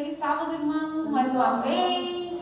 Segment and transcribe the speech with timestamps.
[0.00, 2.32] Feliz sábado, irmãos, mais uma vez.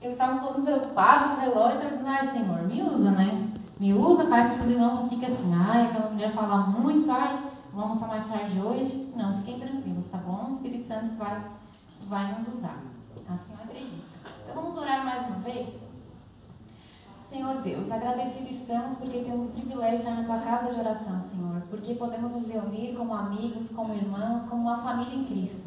[0.00, 3.52] Eu estava um pouco preocupada com o relógio, estava dizendo, ai, Senhor, me usa, né?
[3.80, 7.50] Me usa, faz que os irmãos não fiquem assim, ai, aquela mulher fala muito, ai,
[7.72, 9.12] vamos almoçar mais tarde hoje.
[9.16, 10.50] Não, fiquem tranquilos, tá bom?
[10.50, 11.42] O Espírito Santo vai,
[12.08, 12.80] vai nos usar.
[13.28, 14.04] Assim eu acredito.
[14.44, 15.68] Então vamos orar mais uma vez?
[17.28, 21.24] Senhor Deus, agradecidos estamos porque temos o privilégio de estar na tua casa de oração,
[21.28, 25.61] Senhor, porque podemos nos reunir como amigos, como irmãos, como uma família em Cristo.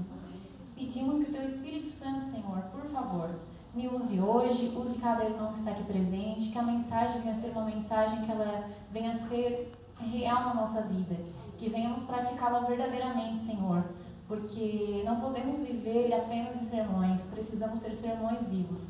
[0.75, 3.29] Pedimos que teu Espírito Santo, Senhor, por favor,
[3.73, 7.51] me use hoje, use cada irmão que está aqui presente, que a mensagem venha ser
[7.51, 11.15] uma mensagem que ela venha ser real na nossa vida,
[11.57, 13.85] que venhamos praticá-la verdadeiramente, Senhor,
[14.27, 18.81] porque não podemos viver apenas em sermões, precisamos ser sermões vivos.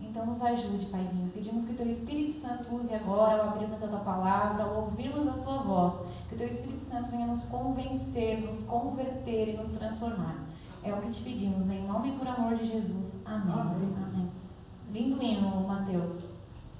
[0.00, 1.30] Então nos ajude, Paizinho.
[1.34, 5.28] Pedimos que o Teu Espírito Santo use agora ao abrirmos a Tua palavra, ao ouvirmos
[5.28, 5.94] a Sua voz.
[6.28, 10.46] Que o Teu Espírito Santo venha nos convencer, nos converter e nos transformar.
[10.86, 13.20] É o que te pedimos, em nome e por amor de Jesus.
[13.24, 13.58] Amém.
[13.58, 13.96] Amém.
[14.04, 14.30] Amém.
[14.92, 16.22] Lindo hino, Mateus.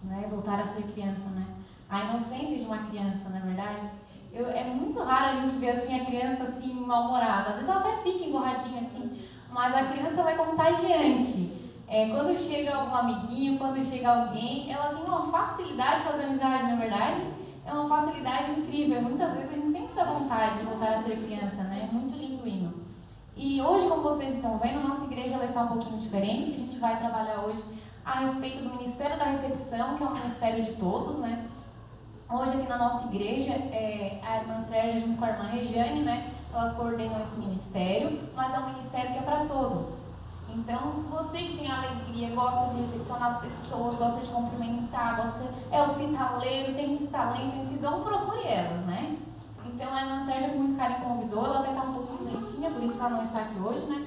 [0.04, 0.28] Né?
[0.30, 1.44] Voltar a ser criança, né?
[1.90, 3.90] A inocência de uma criança, na é verdade.
[4.32, 7.48] Eu, é muito raro a gente ver assim a criança assim mal-humorada.
[7.50, 11.56] Às vezes ela até fica emborradinha assim, mas a criança ela é contagiante.
[11.88, 16.62] É, quando chega algum amiguinho, quando chega alguém, ela tem uma facilidade de fazer amizade,
[16.62, 17.22] na é verdade.
[17.66, 19.02] É uma facilidade incrível.
[19.02, 21.88] Muitas vezes a gente tem muita vontade de voltar a ser criança, né?
[21.90, 22.86] Muito lindo o hino.
[23.46, 26.50] E hoje, como vocês estão vendo, nossa igreja está um pouquinho diferente.
[26.50, 27.62] A gente vai trabalhar hoje
[28.04, 31.46] a respeito do Ministério da Recepção, que é um ministério de todos, né?
[32.28, 36.32] Hoje aqui na nossa igreja, é, a irmã Sérgia junto com a irmã Regiane, né?
[36.52, 39.86] Elas coordenam esse ministério, mas é um ministério que é para todos.
[40.52, 45.82] Então, você que tem alegria, gosta de recepcionar as pessoas, gosta de cumprimentar, gosta, é
[45.82, 49.16] hospitaleiro, tem esse talento, esse dom, procure elas, né?
[49.76, 52.82] Então, a irmã Sérgia, com muito carinho, convidou, ela até está um pouquinho lentinha, por
[52.82, 54.06] isso ela não está aqui hoje, né?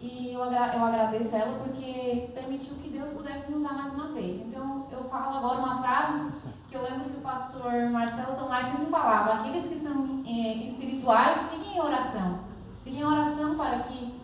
[0.00, 4.12] E eu, agra eu agradeço ela porque permitiu que Deus pudesse nos usar mais uma
[4.12, 4.40] vez.
[4.46, 6.32] Então, eu falo agora uma frase
[6.70, 11.50] que eu lembro que o pastor Marcelo Tomás sempre falava: aqueles que são é, espirituais,
[11.50, 12.38] fiquem em oração.
[12.82, 14.14] Fiquem em oração para que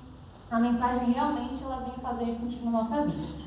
[0.51, 3.45] a mensagem realmente ela vem fazer sentido na nossa vida.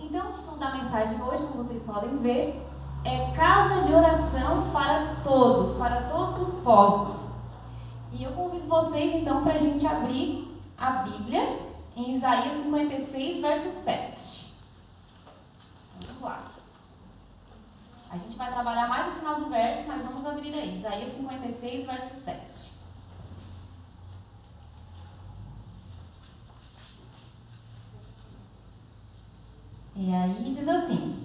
[0.00, 2.60] Então, o título da mensagem hoje, como vocês podem ver,
[3.04, 7.16] é Casa de Oração para Todos, para todos os povos.
[8.12, 10.48] E eu convido vocês então para a gente abrir
[10.78, 11.60] a Bíblia
[11.96, 14.54] em Isaías 56, verso 7.
[16.00, 16.44] Vamos lá.
[18.10, 20.78] A gente vai trabalhar mais no final do verso, mas vamos abrir aí.
[20.78, 22.74] Isaías 56, verso 7.
[29.96, 31.23] E aí diz assim: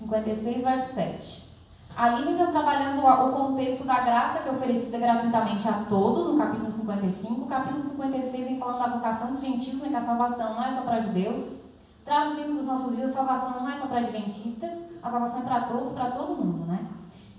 [0.00, 1.50] 56, verso 7.
[1.96, 6.72] Ali está trabalhando o contexto da graça que é oferecida gratuitamente a todos, no capítulo
[6.72, 7.42] 55.
[7.42, 10.74] O capítulo 56 vem falando da vocação dos gentios, né, que a salvação não é
[10.74, 11.60] só para judeus.
[12.04, 14.70] Traduzindo nos nossos dias, a salvação não é só para adventistas,
[15.02, 16.86] a salvação é para todos, para todo mundo, né?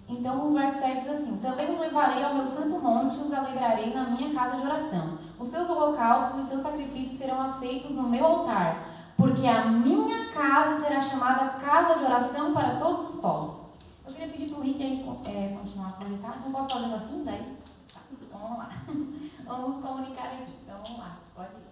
[0.08, 3.34] Então o verso 7 diz assim: Também os levarei ao meu santo monte e os
[3.34, 5.18] alegrarei na minha casa de oração.
[5.40, 8.91] Os seus holocaustos e os seus sacrifícios serão aceitos no meu altar,
[9.22, 13.62] porque a minha casa será chamada casa de oração para todos os povos.
[14.04, 16.42] Eu queria pedir para o Rick aí, é, continuar a aproveitar.
[16.44, 17.24] Não posso fazer assim?
[17.24, 17.58] Daí?
[17.94, 18.70] Tá, então vamos lá.
[19.46, 20.54] Vamos comunicar aqui.
[20.64, 21.68] Então vamos lá, pode ir.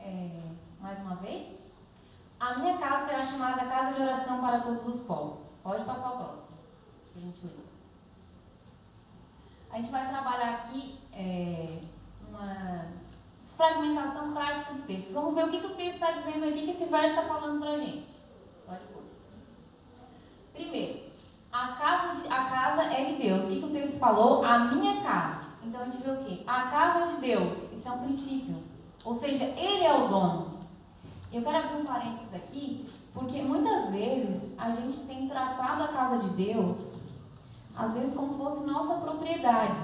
[0.00, 0.40] É,
[0.80, 1.58] mais uma vez.
[2.40, 5.40] A minha casa será chamada casa de oração para todos os povos.
[5.62, 6.40] Pode passar o próximo.
[9.70, 11.82] A gente vai trabalhar aqui é,
[12.26, 12.86] uma
[13.60, 15.12] fragmentação prática do texto.
[15.12, 17.60] Vamos ver o que, que o texto está dizendo aqui, que esse verso está falando
[17.60, 18.06] para a gente.
[18.66, 19.02] Pode pôr.
[20.54, 21.00] Primeiro,
[21.52, 23.44] a casa, de, a casa é de Deus.
[23.44, 24.42] O que, que o texto falou?
[24.44, 25.40] A minha casa.
[25.62, 26.42] Então a gente vê o quê?
[26.46, 27.58] A casa de Deus.
[27.70, 28.56] Isso é um princípio.
[29.04, 30.60] Ou seja, Ele é o dono.
[31.30, 36.18] Eu quero abrir um parênteses aqui, porque muitas vezes a gente tem tratado a casa
[36.18, 36.76] de Deus,
[37.76, 39.78] às vezes como se fosse nossa propriedade.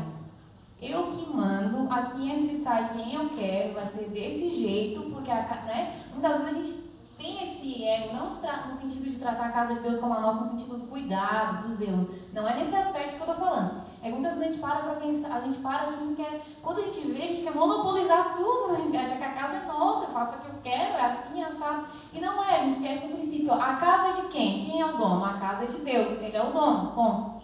[0.80, 5.30] Eu que mando, aqui entra e sai quem eu quero, vai ser desse jeito, porque
[5.30, 6.86] a, né, muitas vezes a gente
[7.16, 10.44] tem esse ego, não no sentido de tratar a casa de Deus como a nossa,
[10.44, 12.14] no sentido do cuidado, do zelo.
[12.34, 13.86] Não é nesse aspecto que eu estou falando.
[14.02, 16.82] É muitas vezes a gente para para pensar, a gente para assim, quer, quando a
[16.82, 18.78] gente vê, a gente quer monopolizar tudo, né?
[18.78, 21.04] A gente acha que a casa é nossa, eu faço o que eu quero, é
[21.06, 21.86] assim, assado.
[22.12, 23.52] E não é, a gente esquece o princípio.
[23.54, 24.66] A casa é de quem?
[24.66, 25.24] Quem é o dono?
[25.24, 27.35] A casa é de Deus, ele é o dono, ponto.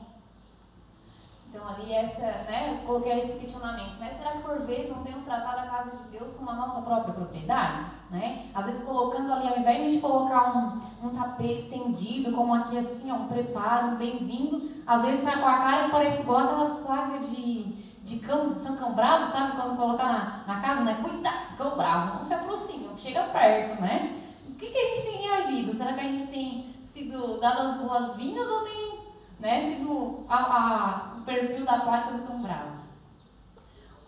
[1.52, 4.14] Então ali essa, né, eu coloquei esse questionamento, né?
[4.16, 7.12] Será que por vezes não temos tratado a casa de Deus como a nossa própria
[7.12, 7.84] propriedade?
[8.10, 8.46] Né?
[8.54, 12.54] Às vezes colocando ali, ao invés de a gente colocar um, um tapete estendido, como
[12.54, 16.22] aqui assim, ó, um preparo, um bem-vindo, às vezes está com a cara que parece
[16.22, 17.82] igual aquelas placas de, de
[18.12, 19.56] de cão, são cão bravo, sabe?
[19.56, 20.98] Quando colocar na, na casa, né?
[21.02, 24.22] Cuidado, cão bravo, não se aproxima, não chega perto, né?
[24.48, 25.76] O que, que a gente tem reagido?
[25.76, 28.91] Será que a gente tem sido dado as boas-vindas ou tem
[29.40, 32.12] né, sido a, a, o perfil da placa
[32.42, 32.82] bravo?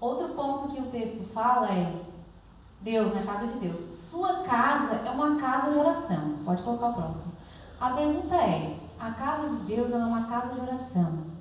[0.00, 1.92] Outro ponto que o texto fala é
[2.82, 3.98] Deus, na casa de Deus.
[4.10, 6.34] Sua casa é uma casa de oração.
[6.44, 7.32] Pode colocar o próximo.
[7.80, 11.34] A pergunta é: a casa de Deus é uma casa de oração?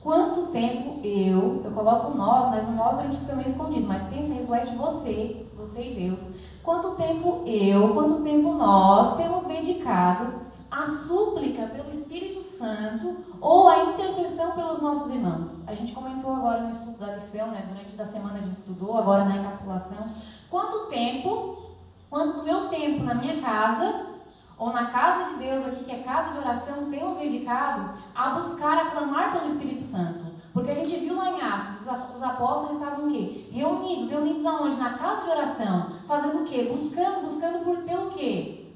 [0.00, 4.08] Quanto tempo eu, eu coloco nós, mas o nós a gente fica meio escondido, mas
[4.08, 6.20] pensa, reflete você, você e Deus.
[6.62, 10.34] Quanto tempo eu, quanto tempo nós temos dedicado
[10.70, 15.50] à súplica pelo Espírito Santo ou à intercessão pelos nossos irmãos?
[15.66, 18.96] A gente comentou agora no estudo da lição, né, durante a semana a gente estudou,
[18.96, 20.08] agora na encapsulação.
[20.50, 21.76] Quanto tempo,
[22.08, 24.06] quanto do meu tempo na minha casa
[24.58, 28.78] ou na casa de Deus aqui, que é casa de oração, temos dedicado a buscar,
[28.78, 30.26] a clamar pelo Espírito Santo.
[30.52, 33.46] Porque a gente viu lá em Atos, os apóstolos estavam o quê?
[33.52, 34.76] Reunidos, reunidos aonde?
[34.76, 35.86] Na casa de oração.
[36.08, 36.72] Fazendo o quê?
[36.72, 38.72] Buscando, buscando por, pelo quê?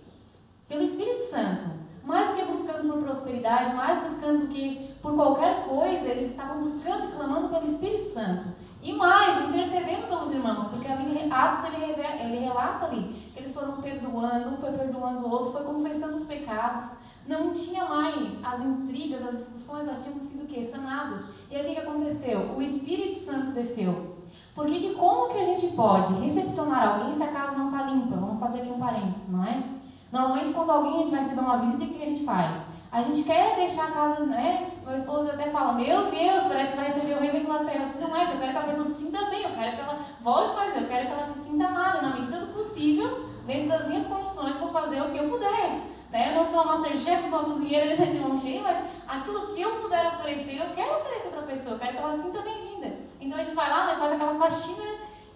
[0.68, 1.79] Pelo Espírito Santo.
[2.10, 6.62] Mais do que buscando por prosperidade, mais buscando do que por qualquer coisa, eles estavam
[6.62, 8.48] buscando e clamando pelo Espírito Santo.
[8.82, 13.80] E mais, intercedendo pelos irmãos, porque ali Atos ele, ele relata ali que eles foram
[13.80, 16.90] perdoando, um foi perdoando o outro, foi confessando os pecados.
[17.28, 20.68] Não tinha mais as intrigas, as discussões, elas tinham sido o quê?
[20.72, 21.26] Sanadas.
[21.48, 22.56] E aí o que, que aconteceu?
[22.56, 24.16] O Espírito Santo desceu.
[24.56, 28.16] Porque que, como que a gente pode recepcionar alguém se a casa não está limpa?
[28.16, 29.79] Vamos fazer aqui um parênteses, não é?
[30.12, 32.62] Normalmente quando alguém vai receber uma visita, o que a gente faz?
[32.90, 34.68] A gente quer deixar a casa, né?
[34.84, 37.84] Meu esposo até fala, meu Deus, parece que vai receber o rei da Inglaterra.
[37.86, 39.98] Assim, não é, eu quero que a pessoa se sinta bem, eu quero que ela
[40.22, 42.02] volte mais, eu quero que ela se sinta amada.
[42.02, 45.80] Na medida do possível, dentro das minhas condições, vou fazer o que eu puder.
[46.10, 46.30] Né?
[46.30, 50.08] Eu não sou a masterchef, uma cozinheira de mão cheia, mas aquilo que eu puder
[50.08, 52.96] oferecer, eu quero oferecer para a pessoa, eu quero que ela se sinta bem-vinda.
[53.20, 54.84] Então a gente vai lá, né, faz aquela faxina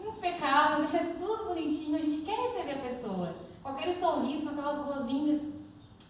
[0.04, 3.43] impecável, deixa tudo bonitinho, a gente quer receber a pessoa.
[3.64, 5.40] Com aquele sorriso, com aquelas boas-vindas.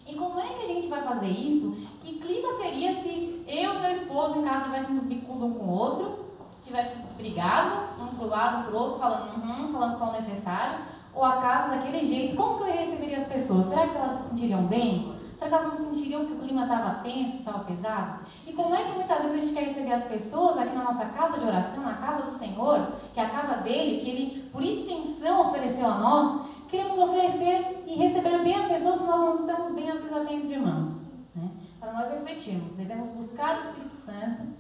[0.09, 1.71] E como é que a gente vai fazer isso?
[2.01, 5.79] Que clima seria se eu e meu esposo em casa tivéssemos bicudo um com o
[5.79, 6.25] outro,
[6.65, 10.81] tivéssemos brigado, um pro lado, um pro outro, falando uhum, falando só o necessário,
[11.15, 12.37] ou a casa daquele jeito?
[12.37, 13.69] Como que eu receberia as pessoas?
[13.69, 15.15] Será que elas se sentiriam bem?
[15.39, 18.27] Será que elas não sentiriam que o clima estava tenso, estava pesado?
[18.47, 21.05] E como é que muitas vezes a gente quer receber as pessoas aqui na nossa
[21.07, 24.63] casa de oração, na casa do Senhor, que é a casa dele, que ele, por
[24.63, 29.75] extensão, ofereceu a nós, queremos oferecer e receber bem as pessoas se nós não estamos
[29.75, 31.03] bem, às entre irmãos.
[31.37, 31.51] Né?
[31.79, 34.55] Para nós refletirmos, devemos buscar o Espírito Santo.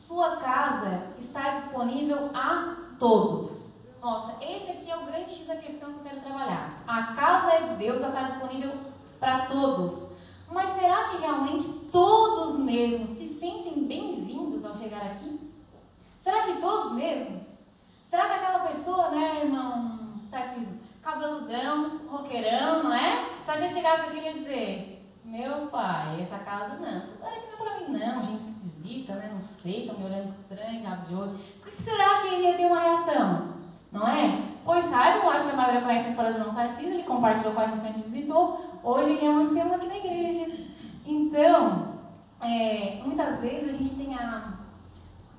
[0.00, 3.52] Sua casa está disponível a todos.
[4.02, 6.82] Nossa, esse aqui é o grande X da questão que eu quero trabalhar.
[6.86, 8.72] A casa é de Deus, ela está disponível
[9.20, 10.06] para todos.
[10.50, 15.40] Mas será que realmente todos mesmo se sentem bem-vindos ao chegar aqui?
[16.22, 17.44] Será que todos mesmo?
[18.10, 19.95] Será que aquela pessoa, né, irmão
[20.36, 23.24] Tarcísio, cabeludão, roqueirão, não é?
[23.46, 27.70] Será que chegasse aqui e dizer, meu pai, essa casa não, essa aqui não é
[27.70, 31.38] para mim não, gente esquisita, né, não sei, estão me olhando estranho, diabo de olho.
[31.64, 33.54] Que será que ele ia ter uma reação?
[33.90, 34.42] Não é?
[34.62, 37.60] Pois saibam, acho que a maioria conhece a história do irmão Tarcísio, ele compartilhou com
[37.60, 40.66] a gente quando a gente visitou, hoje ele é um ancião aqui na igreja.
[41.06, 41.94] Então,
[42.42, 44.52] é, muitas vezes a gente tem a,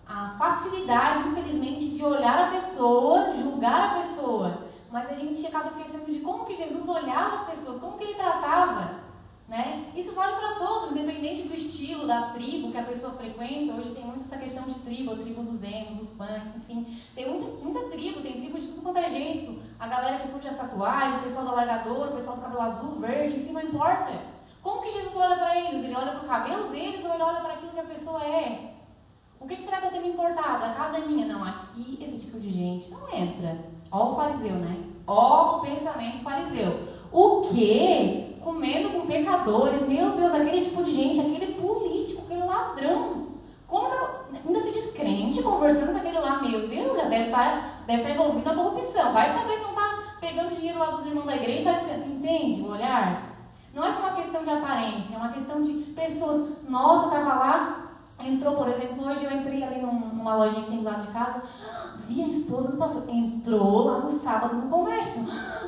[0.07, 6.06] a facilidade, infelizmente, de olhar a pessoa, julgar a pessoa, mas a gente acaba esquecendo
[6.06, 9.08] de como que Jesus olhava as pessoas, como que ele tratava.
[9.48, 9.94] Né?
[9.96, 13.74] Isso vale para todos, independente do estilo, da tribo que a pessoa frequenta.
[13.74, 17.01] Hoje tem muito essa questão de tribo, a tribo dos emos, dos punks, enfim.
[17.15, 19.62] Tem muita, muita tribo, tem tribo de tudo quanto é jeito.
[19.79, 23.00] A galera que curte as tatuagens, o pessoal do alargador, o pessoal do cabelo azul,
[23.00, 24.20] verde, enfim, não importa.
[24.62, 25.86] Como que Jesus olha para eles?
[25.86, 28.74] Ele olha para o cabelo deles ou ele olha para aquilo que a pessoa é?
[29.39, 30.65] O que, será que eu tenho importado?
[30.65, 31.25] A casa é minha?
[31.25, 33.58] Não, aqui esse tipo de gente não entra.
[33.91, 34.77] Ó o fariseu, né?
[35.06, 36.88] Ó o pensamento fariseu.
[37.12, 38.38] O que?
[38.44, 39.88] Comendo com pecadores.
[39.88, 43.27] Meu Deus, aquele tipo de gente, aquele político, aquele ladrão.
[43.67, 43.88] Como
[44.34, 48.01] ainda se diz crente conversando com aquele lá, meu Deus, já deve estar, tá, deve
[48.01, 49.13] estar tá envolvido na corrupção.
[49.13, 53.27] Vai saber se não está pegando dinheiro lá dos irmãos da igreja, entende o olhar?
[53.74, 56.50] Não é uma questão de aparência, é uma questão de pessoas.
[56.67, 57.88] Nossa, estava lá,
[58.24, 61.44] entrou, por exemplo, hoje eu entrei ali numa lojinha tem do lado de casa,
[62.07, 65.21] vi a esposa do pastor, entrou lá no sábado no comércio.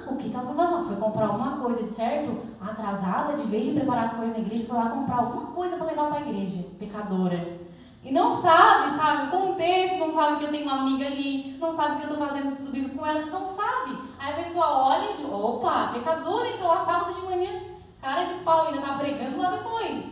[0.08, 0.88] O que estava fazendo?
[0.88, 2.38] Foi comprar alguma coisa, de certo?
[2.62, 5.86] Atrasada, de vez de preparar as coisas na igreja, foi lá comprar alguma coisa para
[5.86, 7.60] levar para a igreja, pecadora.
[8.04, 11.76] E não sabe, sabe, o contexto, não sabe que eu tenho uma amiga ali, não
[11.76, 14.00] sabe que eu estou fazendo isso bíblico com ela, não sabe.
[14.18, 17.62] Aí a pessoa olha e diz, opa, pecadora, entrou lá sábado de manhã,
[18.02, 20.06] cara de pau, ainda está pregando lá depois.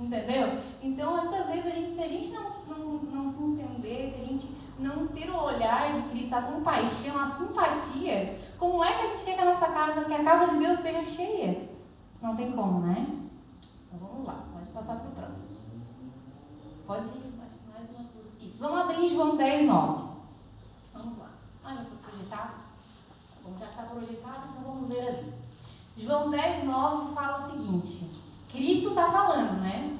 [0.00, 0.58] Entendeu?
[0.82, 4.24] Então, muitas vezes, a gente, se a gente não, não, não se entender, desse, a
[4.24, 4.48] gente
[4.86, 9.24] não ter o olhar de Cristo, a compaixão, a simpatia, como é que a gente
[9.24, 11.68] quer que a nossa casa, que a casa de Deus esteja cheia?
[12.22, 13.06] Não tem como, né?
[13.86, 15.46] Então vamos lá, pode passar para o próximo.
[16.86, 18.06] Pode ir, acho mais uma
[18.40, 18.58] Isso.
[18.58, 20.08] Vamos abrir João 10, 9.
[20.94, 21.30] Vamos lá.
[21.64, 22.50] Ah, já foi projetado?
[23.44, 25.34] Bom, já está projetado, então vamos ver ali.
[25.98, 28.10] João 10, 9 fala o seguinte:
[28.50, 29.98] Cristo está falando, né?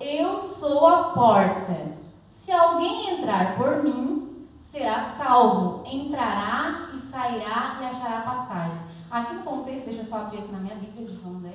[0.00, 2.05] Eu sou a porta.
[2.46, 5.84] Se alguém entrar por mim, será salvo.
[5.84, 8.78] Entrará e sairá e achará passagem.
[9.10, 11.54] Aqui no contexto, deixa eu só abrir aqui na minha Bíblia de João 10.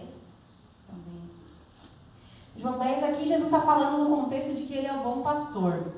[0.89, 1.21] Também.
[2.57, 5.93] João 10 aqui, Jesus está falando no contexto de que ele é o bom pastor.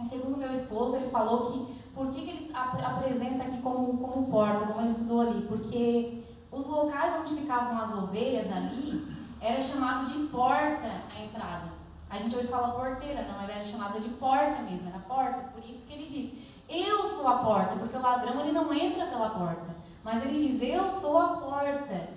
[0.00, 3.98] E segundo meu esposo, ele falou que por que, que ele ap apresenta aqui como,
[3.98, 5.44] como porta, como ele estudou ali?
[5.48, 6.22] Porque
[6.52, 9.08] os locais onde ficavam as ovelhas ali
[9.40, 11.75] era chamado de porta a entrada.
[12.08, 15.50] A gente hoje fala porteira, não, ela era chamada de porta mesmo, era porta.
[15.52, 19.06] Por isso que ele diz, eu sou a porta, porque o ladrão ele não entra
[19.06, 19.74] pela porta.
[20.04, 22.08] Mas ele diz, eu sou a porta.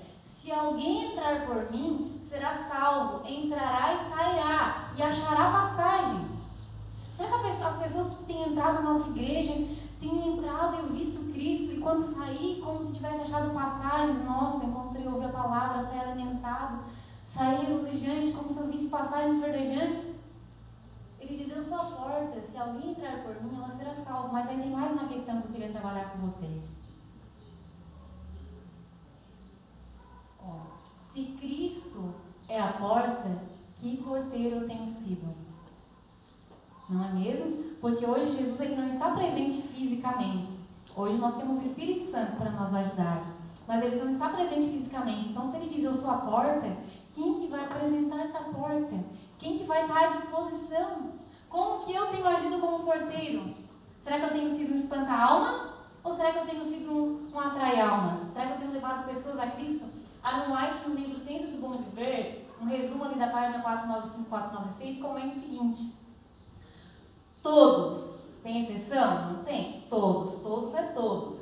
[0.42, 6.28] Se alguém entrar por mim, será salvo, entrará e sairá, e achará passagem.
[7.18, 9.54] Não é que as pessoas que têm entrado na nossa igreja
[10.00, 15.08] têm entrado e visto Cristo, e quando sair, como se tivesse achado passagem, nossa, encontrei,
[15.08, 16.80] ouvi a palavra, saí alimentado
[17.40, 20.10] saía regozijante, como se eu visse passagens verdejantes.
[21.22, 24.34] Ele diz, eu sou a porta, se alguém entrar por mim, ela será salva.
[24.34, 26.64] Mas aí tem mais uma questão que eu queria trabalhar com vocês.
[30.44, 30.60] Ó,
[31.14, 32.14] se Cristo
[32.50, 33.42] é a porta,
[33.78, 35.34] que porteiro eu tenho sido?
[36.90, 37.76] Não é mesmo?
[37.80, 40.60] Porque hoje Jesus ele não está presente fisicamente.
[40.94, 43.24] Hoje nós temos o Espírito Santo para nos ajudar.
[43.66, 45.30] Mas ele não está presente fisicamente.
[45.30, 46.76] Então, se ele diz eu sou a porta,
[47.20, 48.96] quem que vai apresentar essa porta?
[49.38, 51.12] Quem que vai estar à disposição?
[51.50, 53.56] Como que eu tenho agido como porteiro?
[54.04, 55.74] Será que eu tenho sido um espanta-alma?
[56.02, 58.32] Ou será que eu tenho sido um, um atrai-almas?
[58.32, 59.86] Será que eu tenho levado pessoas a Cristo?
[60.24, 65.02] Aaron White, no livro Centro do Bom Viver, um resumo ali da página 495 496,
[65.02, 65.94] comenta o seguinte:
[67.44, 69.34] Todos, tem exceção?
[69.34, 69.82] Não tem.
[69.90, 71.40] Todos, todos é todos.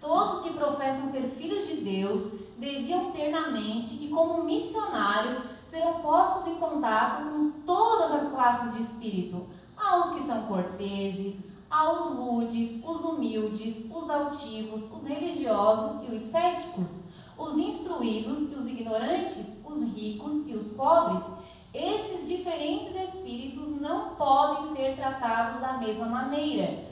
[0.00, 6.00] Todos que professam ser filhos de Deus deviam ter na mente que, como missionários, serão
[6.00, 11.36] postos em contato com todas as classes de espírito, aos que são corteses,
[11.70, 16.86] aos rudes, os humildes, os altivos, os religiosos e os céticos,
[17.38, 21.22] os instruídos e os ignorantes, os ricos e os pobres.
[21.72, 26.91] Esses diferentes espíritos não podem ser tratados da mesma maneira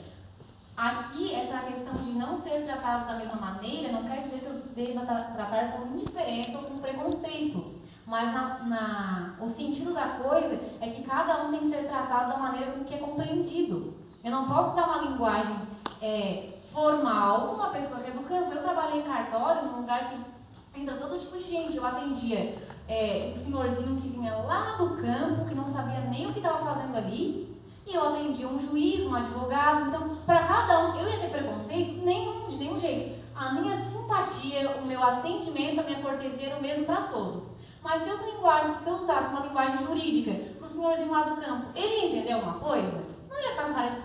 [0.75, 4.53] Aqui, essa questão de não ser tratado da mesma maneira não quer dizer que eu
[4.75, 7.75] deva tratar com indiferença ou com preconceito.
[8.05, 12.31] Mas na, na, o sentido da coisa é que cada um tem que ser tratado
[12.31, 13.93] da maneira com que é compreendido.
[14.23, 15.55] Eu não posso dar uma linguagem
[16.01, 18.53] é, formal uma pessoa que é do campo.
[18.53, 21.77] Eu trabalhei em cartório, num lugar que entra todo tipo de gente.
[21.77, 22.55] Eu atendia
[22.87, 26.65] é, um senhorzinho que vinha lá do campo, que não sabia nem o que estava
[26.65, 27.50] fazendo ali,
[27.97, 29.87] eu atendia um juiz, um advogado.
[29.87, 32.03] Então, para cada um, eu ia ter preconceito?
[32.03, 33.21] Nenhum, de nenhum jeito.
[33.35, 37.43] A minha simpatia, o meu atendimento, a minha cortesia era o mesmo para todos.
[37.83, 41.41] Mas se eu, linguagem, se eu usasse uma linguagem jurídica para o senhorzinho lá do
[41.41, 43.03] campo, ele ia entender alguma coisa?
[43.29, 44.01] Não ia ficar cara de.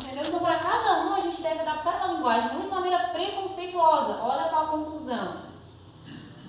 [0.00, 0.26] Entendeu?
[0.26, 4.22] Então, para cada um, a gente deve adaptar uma linguagem de maneira preconceituosa.
[4.22, 5.36] Olha só a conclusão.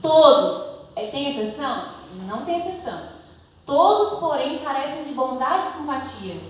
[0.02, 0.68] Todos.
[0.96, 1.94] Tem exceção?
[2.28, 3.17] Não tem exceção.
[3.68, 6.42] Todos, porém, carecem de bondade e simpatia.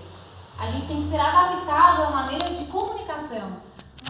[0.56, 3.54] A gente tem que ser adaptável a maneiras de comunicação.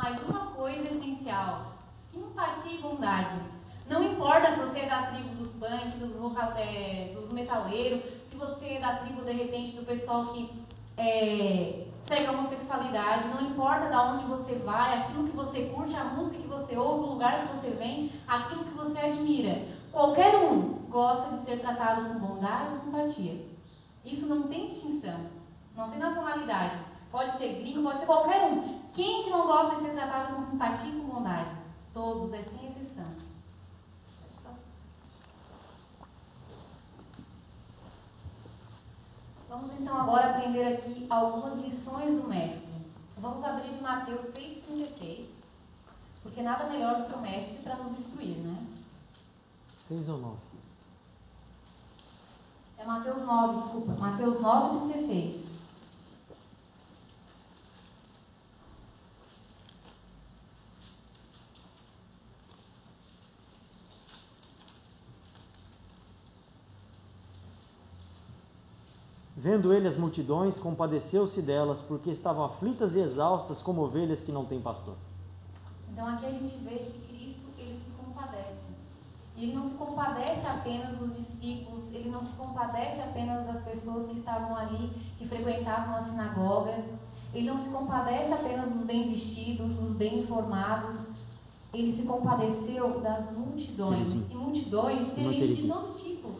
[0.02, 1.72] Mas uma coisa essencial:
[2.12, 3.40] simpatia e bondade.
[3.88, 6.12] Não importa se você é da tribo dos punk, dos,
[6.58, 10.62] é, dos metaleiros, se você é da tribo, de repente, do pessoal que
[10.98, 16.04] é, segue a homossexualidade, não importa de onde você vai, aquilo que você curte, a
[16.04, 19.77] música que você ouve, o lugar que você vem, aquilo que você admira.
[19.92, 23.46] Qualquer um gosta de ser tratado com bondade e simpatia.
[24.04, 25.18] Isso não tem distinção,
[25.76, 26.78] não tem nacionalidade.
[27.10, 28.78] Pode ser gringo, pode ser qualquer um.
[28.92, 31.50] Quem que não gosta de ser tratado com simpatia e com bondade?
[31.92, 33.06] Todos, é sem exceção.
[39.48, 42.68] Vamos então agora aprender aqui algumas lições do Mestre.
[43.16, 45.26] Vamos abrir Mateus 6,36,
[46.22, 48.77] porque nada melhor do que o Mestre para nos instruir, né?
[49.88, 50.36] 6 ou 9?
[52.78, 53.92] É Mateus 9, desculpa.
[53.92, 55.48] Mateus 9, 36.
[69.40, 74.44] Vendo ele as multidões, compadeceu-se delas, porque estavam aflitas e exaustas como ovelhas que não
[74.44, 74.96] têm pastor.
[75.90, 78.58] Então aqui a gente vê que Cristo ele se compadece.
[79.27, 84.10] E ele não se compadece apenas dos discípulos, ele não se compadece apenas das pessoas
[84.10, 86.84] que estavam ali, que frequentavam a sinagoga.
[87.32, 90.96] Ele não se compadece apenas dos bem vestidos, dos bem informados.
[91.72, 94.08] Ele se compadeceu das multidões.
[94.08, 96.30] E multidões tem gente de todo tipo.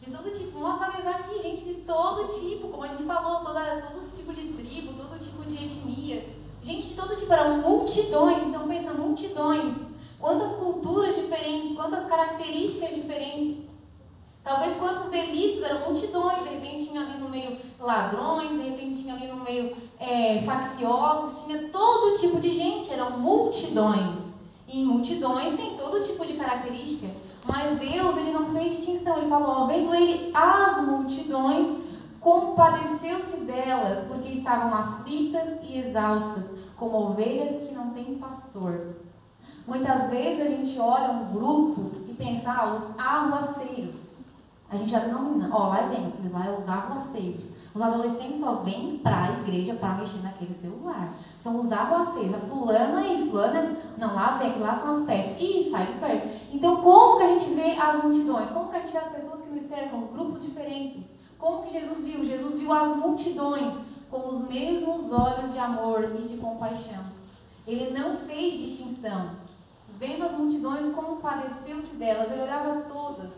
[0.00, 0.60] De todo tipo.
[0.60, 4.52] Vamos analisar aqui, gente de todo tipo, como a gente falou, toda, todo tipo de
[4.52, 6.28] tribo, todo tipo de etnia.
[6.62, 8.46] Gente de todo tipo, eram multidões.
[8.46, 9.91] Então pensa, multidões.
[10.22, 13.64] Quantas culturas diferentes, quantas características diferentes.
[14.44, 19.14] Talvez quantos delitos eram multidões, de repente tinha ali no meio ladrões, de repente tinha
[19.14, 24.16] ali no meio é, facciosos, tinha todo tipo de gente, eram multidões.
[24.68, 27.08] E em multidões tem todo tipo de característica.
[27.44, 31.78] Mas Deus, ele não fez distinção, ele falou, vendo ele as multidões,
[32.20, 36.44] compadeceu-se delas, porque estavam aflitas e exaustas,
[36.76, 38.91] como ovelhas que não têm pastor.
[39.66, 43.94] Muitas vezes a gente olha um grupo e pensa, ah, os arruaceiros.
[44.68, 47.52] A gente já denomina, ó, lá vem, aqueles lá é os arruaceiros.
[47.74, 51.14] Os adolescentes só vêm para a igreja para mexer naquele celular.
[51.42, 52.34] São os arruaceiros.
[52.34, 53.76] A fulana isso, fulana.
[53.96, 55.40] Não, lá vem, lá são as pestes.
[55.40, 56.28] Ih, sai de perto.
[56.52, 58.50] Então, como que a gente vê as multidões?
[58.50, 61.02] Como que a gente vê as pessoas que nos cercam, os grupos diferentes?
[61.38, 62.24] Como que Jesus viu?
[62.24, 63.72] Jesus viu as multidões
[64.10, 67.04] com os mesmos olhos de amor e de compaixão.
[67.66, 69.30] Ele não fez distinção.
[70.02, 72.32] Vendo as multidões, compadeceu-se delas.
[72.32, 73.30] Ele olhava todas,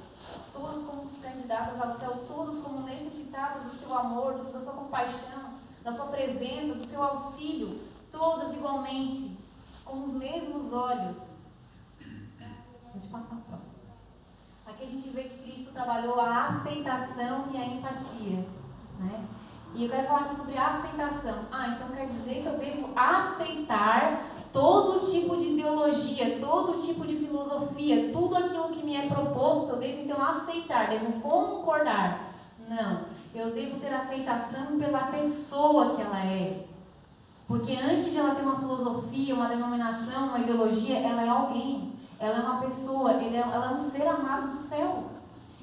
[0.51, 5.93] todas como candidatas ao céu, todas como necessitadas do seu amor, da sua compaixão, da
[5.93, 9.37] sua presença, do seu auxílio, todas igualmente,
[9.85, 11.17] com os mesmos olhos.
[12.93, 13.75] Pode passar a próxima.
[14.67, 18.47] Aqui a gente vê que Cristo trabalhou a aceitação e a empatia.
[19.01, 19.25] Né?
[19.75, 21.45] E eu quero falar aqui sobre aceitação.
[21.53, 27.17] Ah, então quer dizer que eu devo aceitar todo tipo de ideologia, todo tipo de
[27.17, 32.33] filosofia, tudo aquilo que me é proposto, eu devo então aceitar, devo concordar.
[32.69, 33.01] Não,
[33.35, 36.65] eu devo ter aceitação pela pessoa que ela é.
[37.49, 41.93] Porque antes de ela ter uma filosofia, uma denominação, uma ideologia, ela é alguém.
[42.21, 45.11] Ela é uma pessoa, é, ela é um ser amado do céu.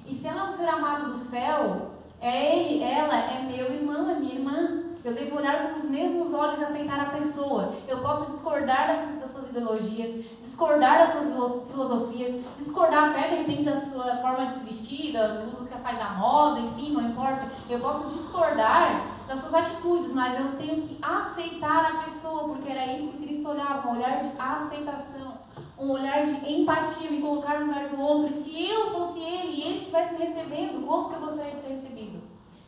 [0.05, 4.09] E se ela é um ser amado do céu, é ele, ela é meu irmão,
[4.09, 4.80] é minha irmã.
[5.03, 7.73] Eu devo olhar com os mesmos olhos e aceitar a pessoa.
[7.87, 13.63] Eu posso discordar das, das suas ideologias, discordar das suas filosofias, discordar até de repente
[13.63, 17.51] da sua forma de se vestir, dos usos que faz da moda, enfim, não importa.
[17.67, 22.93] Eu posso discordar das suas atitudes, mas eu tenho que aceitar a pessoa, porque era
[22.93, 25.33] isso que Cristo olhava, um olhar de aceitação,
[25.79, 28.37] um olhar de empatia, me colocar no lugar do outro.
[28.37, 31.61] E se eu fosse ele e ele estivesse me recebendo, como que eu gostaria de
[31.61, 32.21] ser recebido?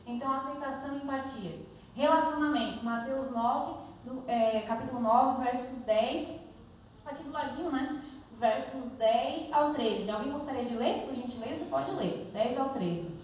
[0.07, 1.72] Então, aceitação e empatia.
[1.95, 3.73] Relacionamento, Mateus 9,
[4.05, 6.27] do, é, capítulo 9, versos 10,
[7.05, 8.01] aqui do ladinho, né?
[8.39, 10.09] Versos 10 ao 13.
[10.09, 11.05] Alguém gostaria de ler?
[11.05, 12.29] Por gentileza, pode ler.
[12.33, 13.22] 10 ao 13.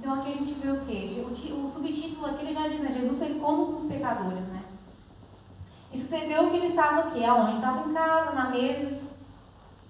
[0.00, 1.22] Então aqui a gente vê o quê?
[1.22, 2.90] O, o subtítulo aqui ele já diz, né?
[2.90, 4.62] Jesus foi como com os pecadores, né?
[5.92, 7.56] E sucedeu que ele estava aqui, aonde?
[7.56, 8.98] Estava em casa, na mesa,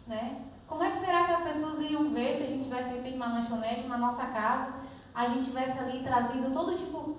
[0.09, 0.41] né?
[0.67, 3.29] Como é que será que as pessoas iriam ver se a gente tivesse feito uma
[3.29, 4.73] lanchonete na nossa casa,
[5.15, 7.17] a gente tivesse ali trazido todo tipo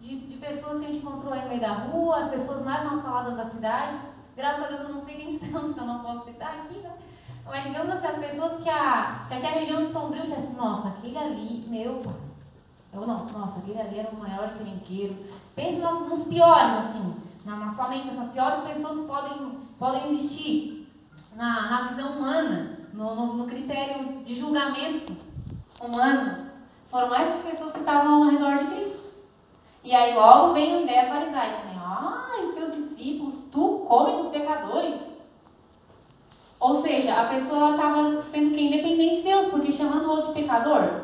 [0.00, 2.82] de, de pessoas que a gente encontrou aí no meio da rua, as pessoas mais
[2.82, 3.98] mal faladas da cidade.
[4.34, 6.92] Graças a Deus eu não sei quem são, então não posso citar aqui, né?
[7.44, 11.18] Mas digamos assim, as pessoas que, a, que aquela região de Sombrio dissem, nossa, aquele
[11.18, 12.02] ali, meu,
[12.92, 15.16] eu não, nossa, aquele ali era o maior encrenqueiro.
[15.54, 20.88] Pense nos, piores, assim, na, na sua mente, essas piores pessoas que podem, podem existir
[21.36, 25.16] na, na visão humana, no, no, no critério de julgamento
[25.82, 26.50] humano.
[26.90, 29.02] Foram essas pessoas que estavam ao redor de Cristo.
[29.84, 31.74] E aí logo vem a ideia farisaica, né?
[31.76, 35.00] Ah, os seus discípulos, tu come com os pecadores.
[36.60, 40.42] Ou seja, a pessoa estava sendo que independente de Deus, porque chamando o outro de
[40.42, 41.01] pecador,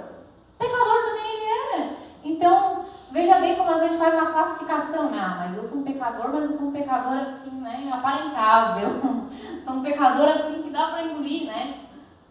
[3.10, 5.18] Veja bem como a gente faz uma classificação, né?
[5.18, 7.90] Ah, mas eu sou um pecador, mas eu sou um pecador assim, né?
[7.92, 8.90] Aparentável.
[9.66, 11.80] sou um pecador assim que dá para engolir, né?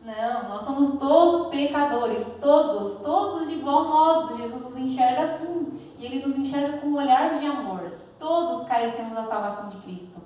[0.04, 4.38] Não, nós somos todos pecadores, todos, todos de bom modo.
[4.38, 5.94] Jesus nos enxerga assim.
[5.98, 7.94] E ele nos enxerga com um olhar de amor.
[8.20, 10.22] Todos carecemos da salvação de Cristo.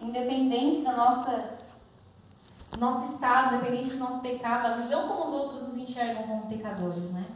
[0.00, 1.54] Independente da nossa
[2.78, 7.10] nosso estado, independente do nosso pecado, a visão como os outros nos enxergam como pecadores,
[7.12, 7.26] né?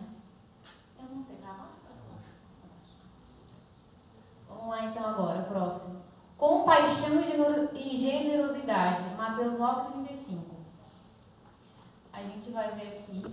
[0.99, 1.69] Eu não sei pra lá.
[4.59, 6.03] Vamos lá então agora, próximo.
[6.37, 7.21] Compaixão
[7.75, 9.14] e generosidade.
[9.16, 10.44] Mateus 9, 35.
[12.12, 13.25] A gente vai ver aqui.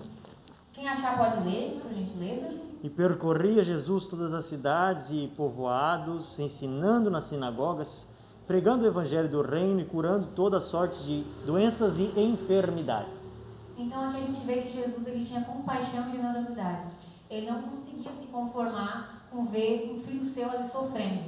[0.72, 2.60] Quem achar pode ler, por gentileza.
[2.84, 8.08] E percorria Jesus todas as cidades e povoados, ensinando nas sinagogas,
[8.46, 13.20] pregando o evangelho do reino e curando toda sorte de doenças e enfermidades.
[13.76, 16.88] Então aqui a gente vê que Jesus ele tinha compaixão e generosidade.
[17.30, 21.24] Ele não conseguia se conformar com ver um filho seu ali sofrendo.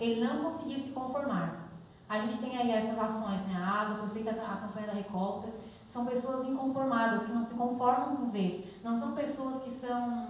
[0.00, 1.68] Ele não conseguia se conformar.
[2.08, 3.62] A gente tem aí essas ações, né?
[3.62, 5.48] A água feita a campanha da recolta.
[5.92, 8.80] São pessoas inconformadas, que não se conformam com ver.
[8.82, 10.28] Não são pessoas que são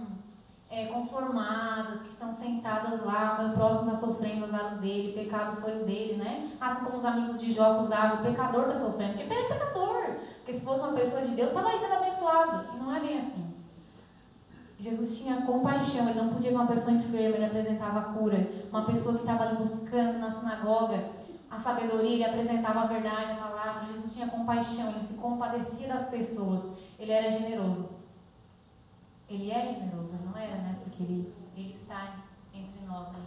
[0.69, 5.81] é, conformadas, que estão sentadas lá, meu próximo está sofrendo, azar dele, o pecado foi
[5.81, 6.51] o dele, né?
[6.59, 7.87] Assim como os amigos de Jó o
[8.23, 10.03] pecador está sofrendo, porque ele é pecador.
[10.37, 12.65] Porque se fosse uma pessoa de Deus, estava aí sendo abençoado.
[12.75, 13.42] E não é bem assim.
[14.79, 18.49] Jesus tinha compaixão, ele não podia ver uma pessoa enferma, ele apresentava a cura.
[18.69, 23.35] Uma pessoa que estava ali buscando na sinagoga a sabedoria, ele apresentava a verdade, a
[23.35, 23.93] palavra.
[23.93, 26.77] Jesus tinha compaixão, ele se compadecia das pessoas.
[26.97, 27.89] Ele era generoso.
[29.29, 30.79] Ele é generoso, não era, né?
[30.83, 33.11] Porque ele, está entre nós.
[33.13, 33.19] Né?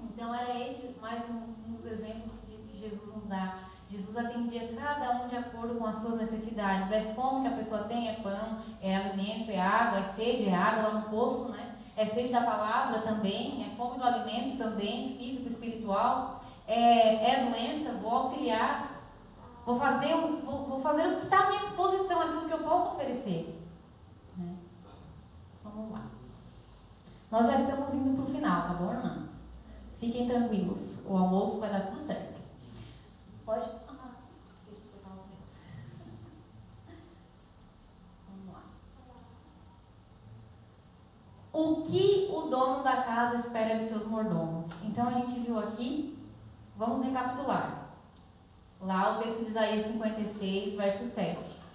[0.00, 3.75] Então, era esse mais um, dos exemplos que Jesus nos dá.
[3.88, 6.90] Jesus atendia cada um de acordo com as suas necessidades.
[6.90, 10.54] É fome que a pessoa tem, é pão, é alimento, é água, é sede, é
[10.54, 11.76] água lá no poço, né?
[11.96, 16.42] É sede da palavra também, é fome do alimento também, físico, espiritual.
[16.66, 18.96] É, é doença, vou auxiliar.
[19.64, 22.94] Vou fazer, vou, vou fazer o que está à minha disposição, aquilo que eu posso
[22.94, 23.56] oferecer.
[25.76, 26.06] Vamos lá.
[27.30, 29.28] Nós já estamos indo para o final, tá bom, irmãs?
[29.98, 31.04] Fiquem tranquilos.
[31.04, 32.40] O almoço vai dar tudo certo.
[33.44, 33.68] Pode?
[41.56, 44.66] O que o dono da casa espera de seus mordomos?
[44.84, 46.18] Então a gente viu aqui,
[46.76, 47.88] vamos recapitular.
[48.80, 51.66] Lá o texto de Isaías 56, verso 7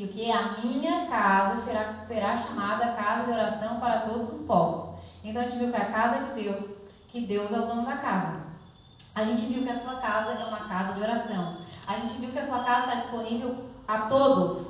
[0.00, 4.46] que o que a minha casa será, será chamada casa de oração para todos os
[4.46, 4.98] povos.
[5.22, 6.70] Então a gente viu que a casa de Deus,
[7.08, 8.40] que Deus é o dono da casa.
[9.14, 11.58] A gente viu que a sua casa é uma casa de oração.
[11.86, 14.68] A gente viu que a sua casa está disponível a todos.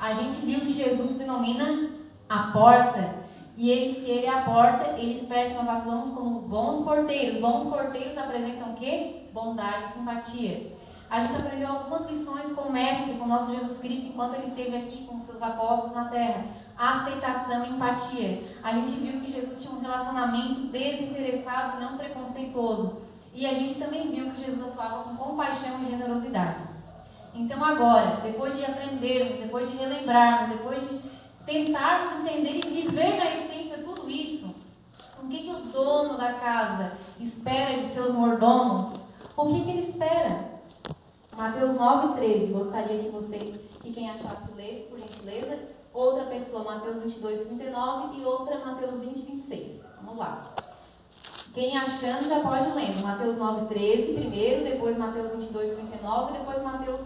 [0.00, 1.90] A gente viu que Jesus denomina
[2.28, 3.25] a porta.
[3.56, 7.40] E ele, se ele é a porta, ele espera que nós atuamos como bons porteiros.
[7.40, 9.28] Bons porteiros apresentam o quê?
[9.32, 10.76] Bondade e simpatia.
[11.08, 14.48] A gente aprendeu algumas lições com o Mestre, com o nosso Jesus Cristo, enquanto ele
[14.48, 16.44] esteve aqui com seus apóstolos na terra.
[16.76, 18.42] Aceitação e empatia.
[18.62, 23.02] A gente viu que Jesus tinha um relacionamento desinteressado e não preconceituoso.
[23.32, 26.62] E a gente também viu que Jesus falava com compaixão e generosidade.
[27.34, 31.00] Então agora, depois de aprendermos, depois de relembrarmos, depois de
[31.46, 34.54] tentarmos entender e viver na essência tudo isso,
[35.22, 39.00] o que, que o dono da casa espera de seus mordomos?
[39.36, 40.56] O que, que ele espera?
[41.36, 42.52] Mateus 9, 13.
[42.52, 45.58] Gostaria que você, que quem achasse lesse, por gentileza.
[45.94, 49.80] Outra pessoa, Mateus 22, 39 e outra, Mateus 20, 26.
[50.02, 50.54] Vamos lá.
[51.54, 53.02] Quem achando já pode ler.
[53.02, 57.00] Mateus 9, 13 primeiro, depois Mateus 22, 39 e depois Mateus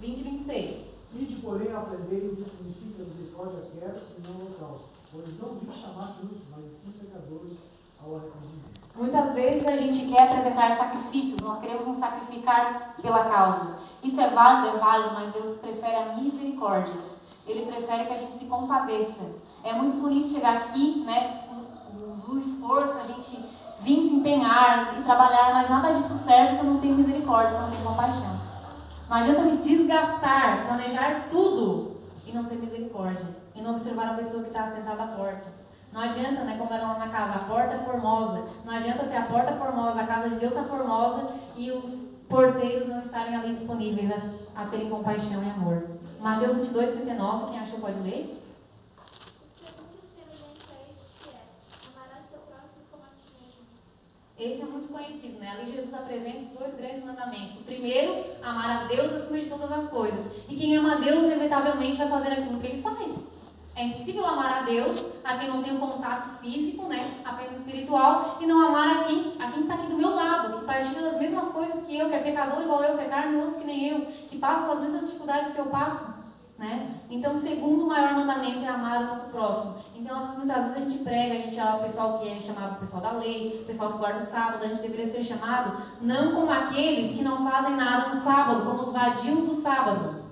[0.00, 0.93] 20, 26.
[1.14, 6.16] Ide, porém, aprendei o que significa misericórdia quieta e não holocausto, pois não vim chamar
[6.20, 7.58] justos, mas sim pecadores
[8.02, 8.74] ao arrependimento.
[8.96, 13.78] Muitas vezes a gente quer apresentar sacrifícios, nós queremos nos sacrificar pela causa.
[14.02, 16.94] Isso é válido, é válido, mas Deus prefere a misericórdia.
[17.46, 19.22] Ele prefere que a gente se compadeça.
[19.62, 21.44] É muito bonito chegar aqui, né,
[22.28, 23.44] o esforço, a gente
[23.82, 27.56] vir se empenhar e trabalhar, mas nada disso serve se eu não tenho misericórdia, se
[27.56, 28.43] eu não tenho compaixão.
[29.08, 33.26] Não adianta me desgastar, planejar tudo e não ter misericórdia.
[33.54, 35.52] E não observar a pessoa que está sentada à porta.
[35.92, 38.44] Não adianta, né, como era lá na casa, a porta formosa.
[38.64, 41.84] Não adianta ter a porta formosa, a casa de Deus está formosa e os
[42.28, 45.84] porteiros não estarem ali disponíveis a, a terem compaixão e amor.
[46.20, 48.43] Mateus 22, 39, quem achou pode ler?
[54.36, 55.50] Esse é muito conhecido, né?
[55.50, 57.60] Ali Jesus apresenta os dois grandes mandamentos.
[57.60, 60.26] O primeiro, amar a Deus acima de todas as coisas.
[60.48, 63.14] E quem ama a Deus, inevitavelmente, vai fazer aquilo que ele faz.
[63.76, 68.38] É impossível amar a Deus, a quem não tem um contato físico, né, apenas espiritual,
[68.40, 71.18] e não amar a quem a quem está aqui do meu lado, que partilha das
[71.18, 74.06] mesmas coisas que eu, que é pecador igual eu, que é carne que nem eu,
[74.30, 76.13] que passa pelas mesmas dificuldades que eu passo.
[76.64, 76.88] Né?
[77.10, 79.74] Então, o segundo maior mandamento é amar o nosso próximo.
[79.94, 83.02] Então, muitas vezes a gente prega, a gente é o pessoal que é chamado pessoal
[83.02, 86.50] da lei, o pessoal que guarda o sábado, a gente deveria ser chamado não como
[86.50, 90.24] aqueles que não fazem nada no sábado, como os vadios do sábado.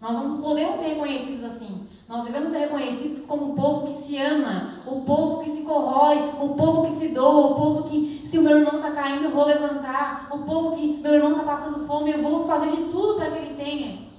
[0.00, 1.88] Nós não podemos ser reconhecidos assim.
[2.08, 6.30] Nós devemos ser reconhecidos como o povo que se ama, o povo que se corrói,
[6.40, 9.30] o povo que se doa, o povo que, se o meu irmão está caindo, eu
[9.32, 13.16] vou levantar, o povo que meu irmão está passando fome, eu vou fazer de tudo
[13.16, 14.11] para que ele tenha.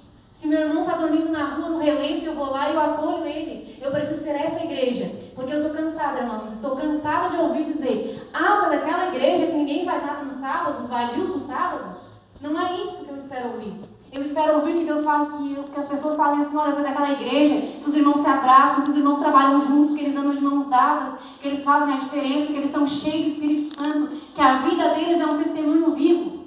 [0.44, 3.24] Se meu irmão está dormindo na rua, no relento, eu vou lá e eu acolho
[3.24, 3.78] ele.
[3.80, 5.10] Eu preciso ser essa igreja.
[5.34, 6.52] Porque eu estou cansada, irmãos.
[6.52, 10.82] Estou cansada de ouvir dizer: Ah, mas aquela igreja que ninguém faz nada no sábado,
[10.82, 11.96] os vadios no sábado.
[12.42, 13.72] Não é isso que eu espero ouvir.
[14.12, 17.12] Eu espero ouvir que Deus fala que, que as pessoas falem assim, olha, é daquela
[17.12, 20.42] igreja, que os irmãos se abraçam, que os irmãos trabalham juntos, que eles andam de
[20.42, 24.42] mãos dadas, que eles fazem a diferença, que eles estão cheios do Espírito Santo, que
[24.42, 26.44] a vida deles é um testemunho vivo.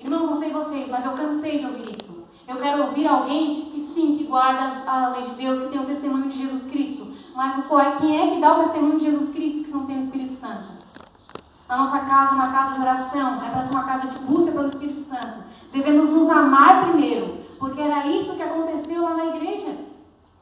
[0.00, 2.07] Irmãos, não sei vocês, mas eu cansei de ouvir isso.
[2.48, 5.84] Eu quero ouvir alguém que sim, que guarda a lei de Deus, que tem o
[5.84, 7.06] testemunho de Jesus Cristo.
[7.36, 7.62] Mas
[8.00, 10.78] quem é que dá o testemunho de Jesus Cristo que não tem o Espírito Santo?
[11.68, 14.50] A nossa casa é uma casa de oração, é para ser uma casa de busca
[14.50, 15.44] pelo Espírito Santo.
[15.70, 19.76] Devemos nos amar primeiro, porque era isso que aconteceu lá na igreja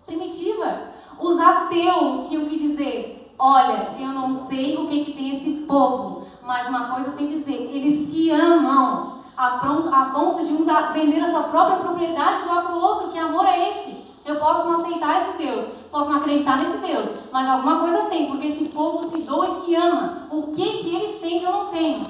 [0.06, 0.92] primitiva.
[1.18, 6.28] Os ateus tinham que dizer: Olha, eu não sei o que, que tem esse povo,
[6.46, 11.20] mas uma coisa eu sei dizer: eles se amam a, a ponto de um vender
[11.22, 13.08] a sua própria propriedade para o outro.
[13.10, 14.06] Que amor é esse?
[14.24, 18.26] Eu posso não aceitar esse Deus, posso não acreditar nesse Deus, mas alguma coisa tem,
[18.26, 20.26] porque esse povo se doa e se ama.
[20.30, 22.04] O que, que eles têm que eu não tenho?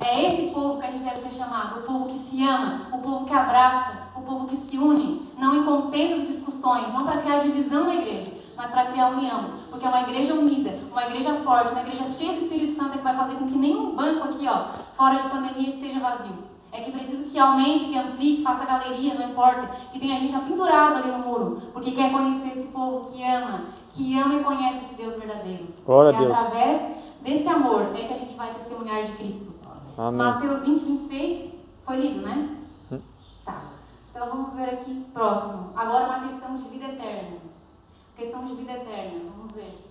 [0.00, 2.98] É esse povo que a gente deve ser chamado, o povo que se ama, o
[2.98, 7.40] povo que abraça, o povo que se une, não em contendas discussões, não para criar
[7.40, 9.44] divisão na igreja, mas para criar união.
[9.70, 13.04] Porque é uma igreja unida, uma igreja forte, uma igreja cheia do Espírito Santo que
[13.04, 16.50] vai fazer com que nenhum banco aqui, ó, fora de pandemia, esteja vazio.
[16.72, 19.66] É que preciso que aumente, que amplie, que faça galeria, não importa.
[19.92, 21.62] Que tenha gente pendurada ali no muro.
[21.72, 25.66] Porque quer conhecer esse povo que ama, que ama e conhece esse Deus verdadeiro.
[25.84, 26.32] Glória e a Deus.
[26.32, 29.50] através desse amor é que a gente vai testemunhar de Cristo.
[29.98, 30.18] Amém.
[30.18, 32.56] Mateus 20, 26, foi lido, né?
[33.44, 33.62] Tá.
[34.10, 35.72] Então vamos ver aqui próximo.
[35.74, 37.38] Agora uma questão de vida eterna.
[38.16, 39.90] Questão de vida eterna, vamos ver.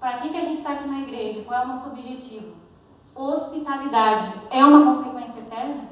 [0.00, 1.42] Para que, que a gente está aqui na igreja?
[1.44, 2.54] Qual é o nosso objetivo?
[3.18, 5.88] Hospitalidade é uma consequência eterna?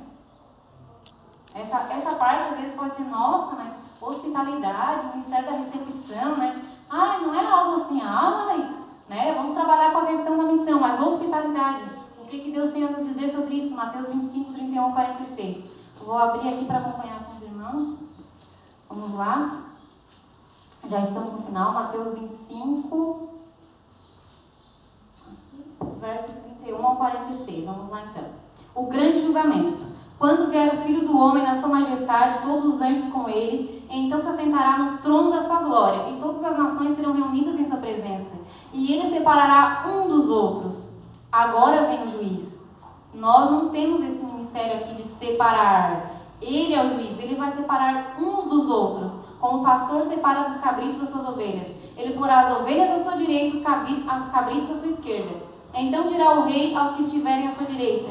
[1.53, 6.65] Essa, essa parte às vezes pode ser, nossa, mas hospitalidade, Ministério da Recepção, né?
[6.89, 8.77] Ah, não é algo assim, mas,
[9.09, 9.35] né?
[9.35, 11.91] Vamos trabalhar com a questão da missão, mas hospitalidade.
[12.21, 13.75] O que, que Deus tem a nos dizer sobre isso?
[13.75, 15.65] Mateus 25, 31, 46.
[16.05, 17.99] vou abrir aqui para acompanhar com os irmãos.
[18.89, 19.65] Vamos lá.
[20.89, 21.73] Já estamos no final.
[21.73, 23.31] Mateus 25,
[26.01, 27.65] versos 31 ao 46.
[27.65, 28.25] Vamos lá então.
[28.75, 29.97] O grande julgamento.
[30.19, 34.21] Quando vier o Filho do Homem na sua majestade, todos os anjos com ele, então
[34.21, 37.77] se assentará no trono da sua glória, e todas as nações serão reunidas em sua
[37.77, 38.31] presença.
[38.73, 40.87] E ele separará um dos outros
[41.37, 42.49] Agora vem o juiz.
[43.13, 46.13] Nós não temos esse ministério aqui de separar.
[46.41, 50.61] Ele é o juiz, ele vai separar uns dos outros, como o pastor separa os
[50.63, 51.77] cabritos das suas ovelhas.
[51.95, 55.35] Ele porá as ovelhas à sua direita, os cabritos, os cabritos à sua esquerda.
[55.79, 58.11] Então dirá o rei aos que estiverem à sua direita: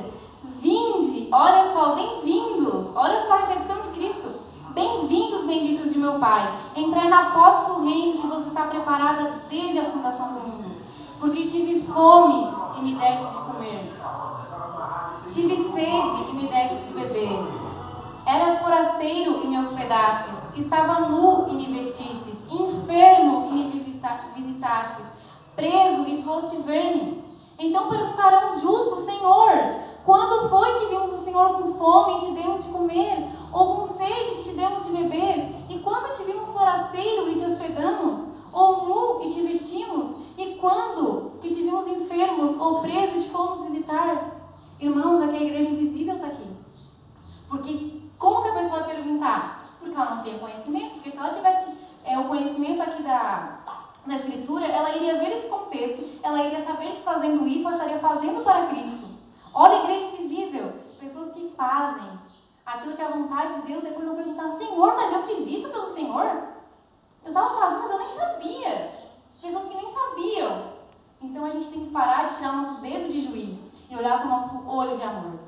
[0.61, 4.29] Vinde, olha só, bem-vindo, olha só a recepção de Cristo.
[4.75, 6.47] Bem-vindos, benditos de meu Pai.
[6.75, 10.75] Entrei na posse do reino que você está preparada desde a fundação do mundo.
[11.19, 13.93] Porque tive fome e me deste de comer.
[15.33, 17.47] Tive sede e me deste de beber.
[18.27, 20.35] Era forasteiro e me hospedastes.
[20.55, 22.35] Estava nu e me vestistes.
[22.47, 23.99] Enfermo e me
[24.35, 25.05] visitastes.
[25.55, 27.24] Preso e foste ver-me.
[27.57, 29.51] Então perguntarão os justos, Senhor,
[30.05, 33.29] quando foi que vimos o Senhor com fome e te demos de comer?
[33.51, 35.55] Ou com sede e te demos de beber?
[35.69, 38.25] E quando te vimos forasteiro e te hospedamos?
[38.51, 40.17] Ou nu e te vestimos?
[40.37, 44.35] E quando que te vimos enfermos ou presos te fomos visitar?
[44.79, 46.55] Irmãos, aqui a igreja invisível está aqui.
[47.47, 49.63] Porque como que a pessoa vai perguntar?
[49.79, 50.93] Porque ela não tem conhecimento.
[50.95, 51.71] Porque se ela tivesse
[52.05, 53.59] é, o conhecimento aqui da,
[54.05, 57.99] da escritura, ela iria ver esse contexto, ela iria saber que fazendo isso, ela estaria
[57.99, 59.05] fazendo para Cristo.
[59.53, 60.73] Olha a igreja invisível.
[60.99, 62.07] Pessoas que fazem
[62.65, 65.69] aquilo que é a vontade de Deus, depois vão perguntar, Senhor, mas eu fiz isso
[65.69, 66.25] pelo Senhor?
[67.23, 68.91] Eu estava fazendo, mas eu nem sabia.
[69.41, 70.75] Pessoas que nem sabiam.
[71.21, 74.21] Então a gente tem que parar de tirar o nosso dedo de juiz e olhar
[74.21, 75.39] com o nosso olho de amor,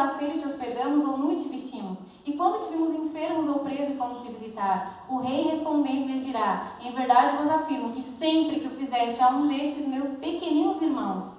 [0.00, 1.98] assim te hospedamos, ou te vestimos.
[2.26, 5.04] E quando estivemos enfermos ou presos, fomos te visitar.
[5.08, 9.28] O rei respondendo lhes dirá: Em verdade vos afirmo que sempre que o fizeste a
[9.28, 11.32] um destes meus pequeninos irmãos,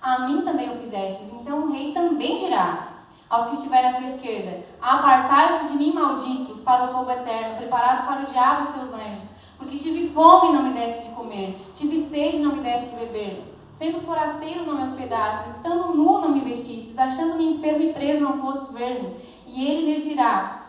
[0.00, 1.24] a mim também o fizeste.
[1.40, 2.88] Então o rei também dirá
[3.28, 8.06] aos que estiverem à sua esquerda: Apartai-vos de mim, malditos, para o fogo eterno, preparado
[8.06, 9.28] para o diabo e seus anjos.
[9.58, 12.90] Porque tive fome e não me deste de comer, tive sede e não me deste
[12.90, 13.57] de beber.
[13.78, 18.40] Sendo forasteiro não me hospedaste, estando nu não me vestistes, achando-me enfermo e preso não
[18.40, 19.16] foste ver-me.
[19.46, 20.66] E ele lhes dirá,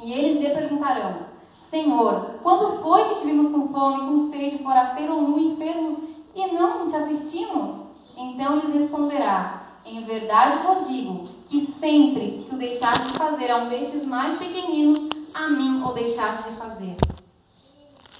[0.00, 1.32] e eles lhe perguntarão,
[1.70, 6.04] Senhor, quando foi que estivemos com fome, com sede, forasteiro ou nu, enfermo,
[6.36, 7.88] e não te assistimos?
[8.16, 13.56] Então lhes responderá, em verdade vos digo, que sempre que o deixaste de fazer a
[13.56, 16.96] um destes mais pequeninos, a mim o deixaste de fazer.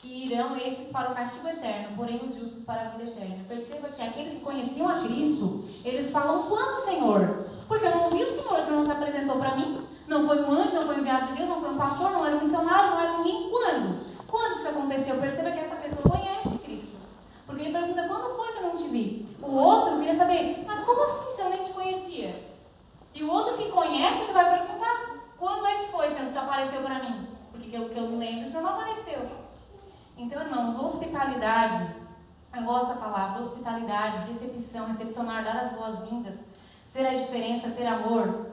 [0.04, 3.36] E irão estes para o castigo eterno, porém os justos para a vida eterna.
[3.48, 7.46] Perceba que aqueles que conheciam a Cristo, eles falam quando, Senhor?
[7.68, 9.86] Porque eu não vi o Senhor, o Senhor não se apresentou para mim.
[10.08, 12.36] Não foi um anjo, não foi enviado de Deus, não foi um pastor, não era
[12.36, 13.48] um missionário, não era ninguém.
[13.48, 14.26] Quando?
[14.26, 15.20] Quando isso aconteceu?
[15.20, 16.96] Perceba que essa pessoa conhece Cristo.
[17.46, 19.36] Porque ele pergunta, quando foi que eu não te vi?
[19.40, 22.52] O outro queria saber, mas como assim se eu nem te conhecia?
[23.14, 26.82] E o outro que conhece, ele vai perguntar, quando é que foi que você apareceu
[26.82, 27.28] para mim?
[27.52, 29.41] Porque o que eu me lembro, o Senhor não apareceu.
[30.16, 31.94] Então, irmãos, hospitalidade,
[32.55, 36.35] eu gosto da palavra, hospitalidade, recepção, recepcionar, dar as boas-vindas,
[36.92, 38.46] ser a diferença, ter amor,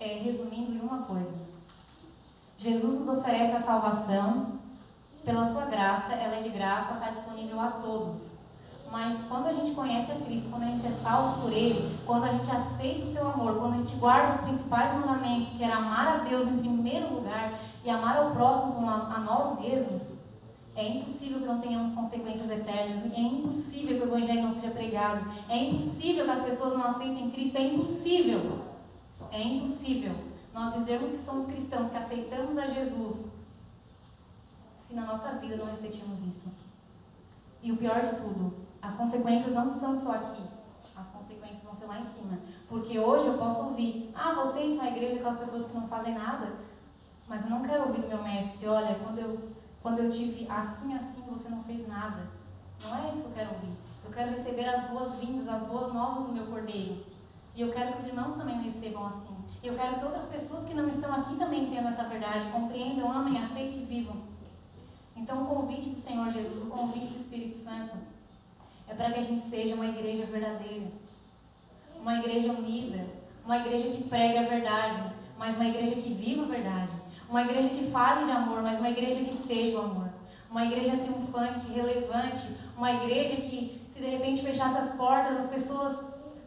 [0.00, 1.32] é, resumindo em uma coisa.
[2.56, 4.52] Jesus nos oferece a salvação,
[5.24, 8.32] pela sua graça, ela é de graça, está disponível a todos.
[8.90, 12.24] Mas quando a gente conhece a Cristo, quando a gente é salvo por Ele, quando
[12.24, 15.76] a gente aceita o seu amor, quando a gente guarda os principais mandamentos, que era
[15.76, 20.11] amar a Deus em primeiro lugar e amar ao próximo como a, a nós mesmos,
[20.74, 23.12] é impossível que não tenhamos consequências eternas.
[23.12, 25.30] É impossível que o Evangelho não seja pregado.
[25.48, 27.56] É impossível que as pessoas não aceitem Cristo.
[27.56, 28.62] É impossível.
[29.30, 33.16] É impossível nós dizermos que somos cristãos, que aceitamos a Jesus,
[34.86, 36.48] se na nossa vida não refletirmos isso.
[37.62, 40.42] E o pior de tudo, as consequências não são só aqui.
[40.94, 42.38] As consequências vão ser lá em cima.
[42.68, 46.14] Porque hoje eu posso ouvir, ah, vocês são a igreja aquelas pessoas que não fazem
[46.14, 46.52] nada.
[47.28, 49.38] Mas eu não quero ouvir do meu mestre, olha, quando eu,
[49.82, 52.28] quando eu tive assim, assim, você não fez nada.
[52.82, 53.76] Não é isso que eu quero ouvir.
[54.04, 57.04] Eu quero receber as boas-vindas, as boas novas do meu cordeiro.
[57.54, 59.36] E eu quero que os irmãos também me recebam assim.
[59.62, 63.12] E eu quero que outras pessoas que não estão aqui também tenham essa verdade, compreendam,
[63.12, 64.16] amem, aceitem e vivam.
[65.16, 67.96] Então, o convite do Senhor Jesus, o convite do Espírito Santo,
[68.88, 70.86] é para que a gente seja uma igreja verdadeira,
[72.00, 73.06] uma igreja unida,
[73.44, 76.92] uma igreja que pregue a verdade, mas uma igreja que viva a verdade,
[77.32, 80.10] uma igreja que fale de amor, mas uma igreja que seja o amor,
[80.50, 85.96] uma igreja triunfante, relevante, uma igreja que, se de repente fechasse as portas, as pessoas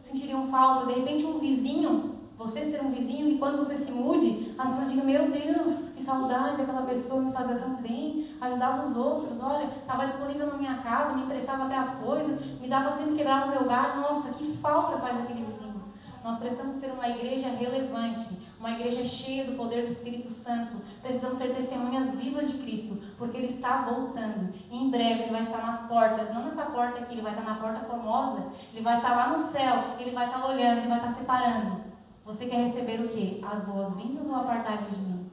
[0.06, 0.86] sentiriam falta.
[0.86, 4.90] De repente, um vizinho, você ser um vizinho, e quando você se mude, as pessoas
[4.92, 9.42] digam: Meu Deus, que saudade aquela pessoa me fazia tão bem, ajudava os outros.
[9.42, 13.46] Olha, estava disponível na minha casa, me emprestava até as coisas, me dava sempre quebrar
[13.46, 14.02] no meu galho.
[14.02, 15.82] Nossa, que falta faz aquele vizinho.
[16.22, 20.78] Nós precisamos ser uma igreja relevante, uma igreja cheia do poder do Espírito Santo.
[21.02, 24.52] Precisamos ser testemunhas vivas de Cristo, porque Ele está voltando.
[24.70, 27.44] E em breve Ele vai estar nas portas, não nessa porta aqui, Ele vai estar
[27.44, 28.46] na porta formosa.
[28.72, 31.84] Ele vai estar lá no céu, Ele vai estar olhando, Ele vai estar separando.
[32.24, 33.40] Você quer receber o quê?
[33.44, 35.30] As boas-vindas ou apartai-vos de mim?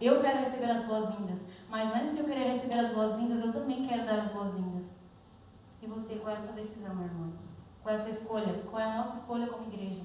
[0.00, 1.38] Eu quero receber as boas-vindas,
[1.70, 4.84] mas antes de eu querer receber as boas-vindas, eu também quero dar as boas-vindas.
[5.82, 7.32] E você, qual é a sua decisão, meu irmão?
[7.82, 8.62] Qual é a sua escolha?
[8.70, 10.02] Qual é a nossa escolha como igreja?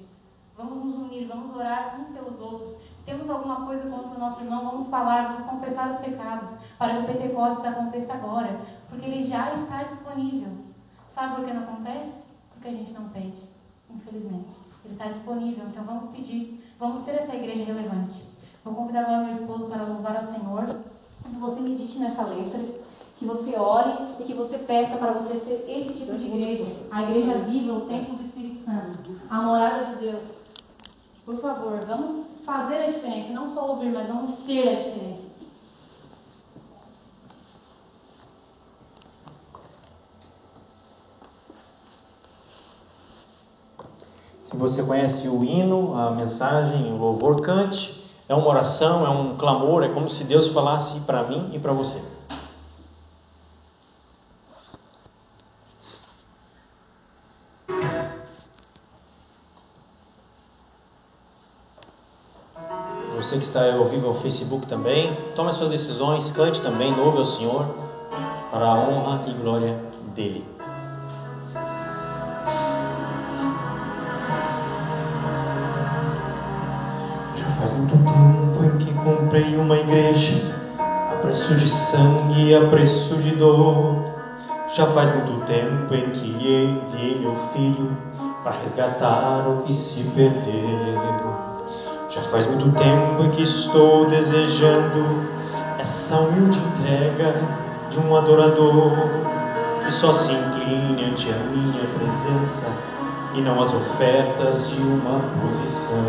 [0.58, 2.78] Vamos nos unir, vamos orar uns pelos outros.
[2.82, 6.96] Se temos alguma coisa contra o nosso irmão, vamos falar, vamos confessar os pecados, para
[6.96, 10.52] que o Pentecostes aconteça agora, porque ele já está disponível.
[11.16, 12.12] Sabe por que não acontece?
[12.54, 13.50] Porque a gente não pede,
[13.90, 14.56] infelizmente.
[14.86, 18.24] Ele está disponível, então vamos pedir, vamos ser essa igreja relevante.
[18.64, 20.76] Vou convidar agora meu esposo para louvar ao Senhor,
[21.24, 22.60] que você medite nessa letra,
[23.18, 27.04] que você ore e que você peça para você ser esse tipo de igreja, a
[27.04, 30.41] igreja viva, o templo do Espírito Santo, a morada de Deus.
[31.26, 35.32] Por favor, vamos fazer a diferença, não só ouvir, mas vamos ser a diferença.
[44.44, 48.02] Se você conhece o hino, a mensagem, o louvor, cante.
[48.28, 51.72] É uma oração, é um clamor, é como se Deus falasse para mim e para
[51.72, 52.02] você.
[63.32, 67.20] Você que está ao vivo ao Facebook também, tome as suas decisões, cante também, louve
[67.20, 67.66] ao Senhor,
[68.52, 69.78] para a honra e glória
[70.14, 70.44] dEle.
[77.34, 83.16] Já faz muito tempo que Comprei uma igreja a preço de sangue e a preço
[83.16, 83.96] de dor.
[84.76, 87.98] Já faz muito tempo em que enviei meu filho
[88.44, 91.51] para resgatar o que se perdeu.
[92.12, 95.30] Já faz muito tempo em que estou desejando
[95.80, 97.42] essa humilde entrega
[97.90, 98.92] de um adorador
[99.82, 102.68] que só se incline ante a minha presença
[103.34, 106.04] e não as ofertas de uma posição.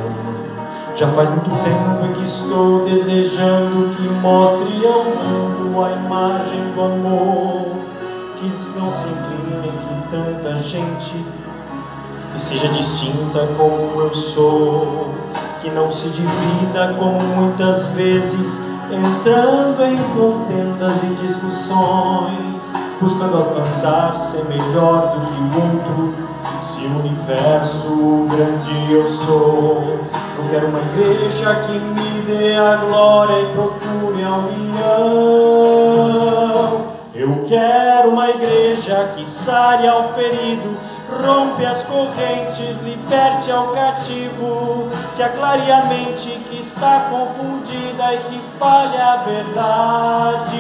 [0.96, 6.82] Já faz muito tempo em que estou desejando que mostre ao mundo a imagem do
[6.82, 7.76] amor,
[8.38, 11.24] que não se incline entre tanta gente
[12.34, 15.21] e seja distinta como eu sou,
[15.62, 18.60] que não se divida como muitas vezes
[18.90, 22.62] entrando em contendas e discussões,
[23.00, 26.14] buscando alcançar ser melhor do que o outro.
[26.74, 30.00] Se o universo grande eu sou,
[30.36, 35.62] eu quero uma igreja que me dê a glória e procure a união.
[37.14, 40.76] Eu quero uma igreja que sare ao ferido,
[41.24, 48.40] rompe as correntes, liberte ao cativo, que aclare a mente que está confundida e que
[48.58, 50.52] fale a verdade.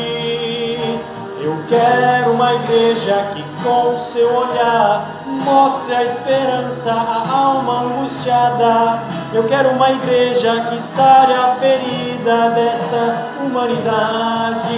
[1.40, 9.02] Eu quero uma igreja que com seu olhar mostre a esperança à alma angustiada.
[9.34, 14.76] Eu quero uma igreja que sare a ferida desta humanidade.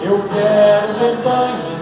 [0.00, 1.75] Eu quero rebanho em que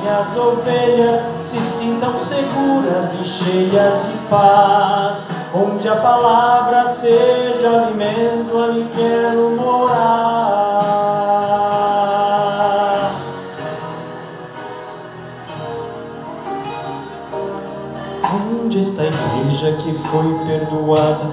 [0.00, 5.26] minhas ovelhas se sintam seguras e cheias de paz.
[5.52, 9.90] Onde a palavra seja alimento, ali quero morar.
[18.32, 21.26] Onde está a igreja que foi perdoada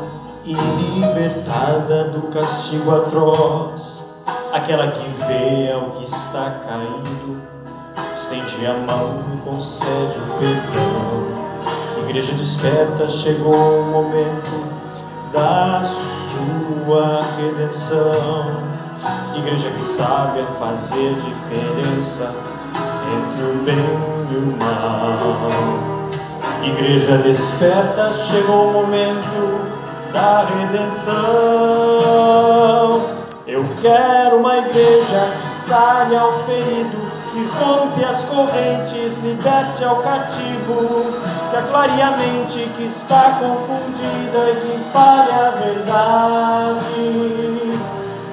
[0.43, 4.07] e libertada do castigo atroz?
[4.51, 7.57] Aquela que vê ao que está caindo,
[8.28, 11.28] estende a mão e concede o perdão.
[12.03, 14.65] Igreja desperta, chegou o momento
[15.32, 18.67] da sua redenção.
[19.36, 22.34] Igreja que sabe fazer diferença
[23.15, 23.78] entre o bem
[24.32, 25.88] e o mal.
[26.63, 29.61] Igreja desperta, chegou o momento
[30.11, 31.15] da redenção.
[33.47, 37.07] Eu quero uma igreja que saia ao ferido,
[37.45, 41.05] rompe as correntes, liberte ao cativo,
[41.49, 46.97] que aclare a mente que está confundida e que fale a verdade.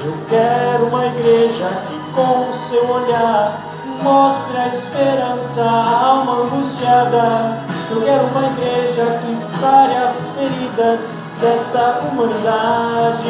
[0.05, 3.59] Eu quero uma igreja que com seu olhar
[4.03, 7.59] mostre a esperança à alma angustiada.
[7.91, 11.01] Eu quero uma igreja que sare as feridas
[11.41, 13.29] desta humanidade.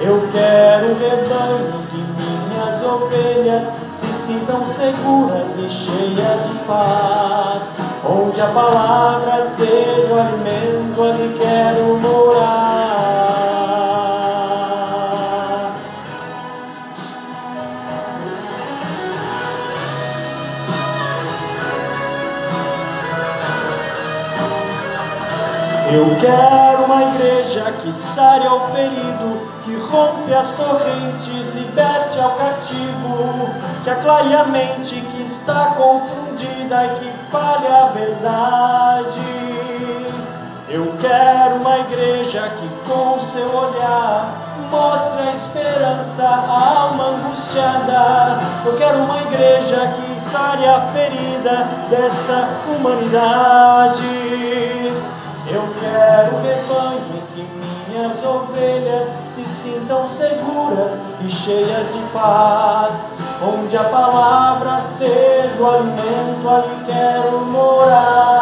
[0.00, 3.89] Eu quero um rebanho que minhas ovelhas
[4.30, 7.62] se sintam seguras e cheias de paz.
[8.04, 13.10] Onde a palavra seja o alimento, ali quero morar.
[25.92, 33.52] Eu quero uma igreja que sare ao ferido, que rompe as correntes, liberte ao cativo,
[33.82, 39.20] que aclare a mente que está confundida e que fale a verdade.
[40.68, 48.38] Eu quero uma igreja que com seu olhar mostre a esperança à alma angustiada.
[48.64, 54.04] Eu quero uma igreja que sare a ferida desta humanidade.
[55.48, 57.42] Eu quero um rebanho em que
[57.90, 63.09] minhas ovelhas se sintam seguras e cheias de paz.
[63.42, 68.39] Onde a palavra seja o alimento, ali quero morar.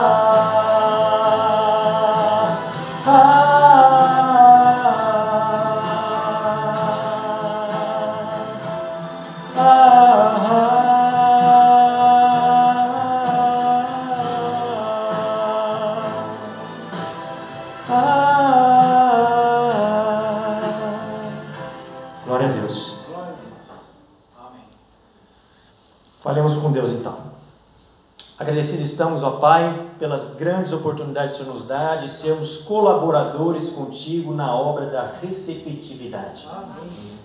[29.38, 34.86] Pai, pelas grandes oportunidades que o Senhor nos dá de sermos colaboradores contigo na obra
[34.86, 36.46] da receptividade.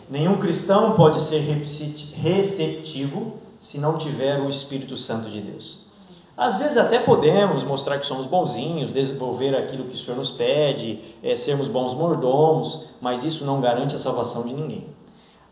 [0.10, 5.84] Nenhum cristão pode ser receptivo se não tiver o Espírito Santo de Deus.
[6.36, 11.00] Às vezes até podemos mostrar que somos bonzinhos, desenvolver aquilo que o Senhor nos pede,
[11.22, 14.88] é, sermos bons mordomos, mas isso não garante a salvação de ninguém.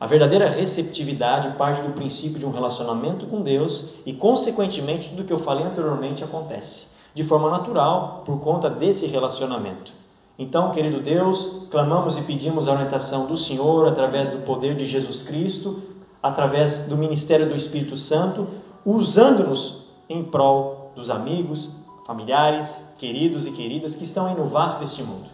[0.01, 5.31] A verdadeira receptividade parte do princípio de um relacionamento com Deus e, consequentemente, tudo que
[5.31, 9.91] eu falei anteriormente acontece de forma natural por conta desse relacionamento.
[10.39, 15.21] Então, querido Deus, clamamos e pedimos a orientação do Senhor através do poder de Jesus
[15.21, 15.83] Cristo,
[16.23, 18.47] através do ministério do Espírito Santo,
[18.83, 21.71] usando-nos em prol dos amigos,
[22.07, 25.25] familiares, queridos e queridas que estão aí no vasto deste mundo.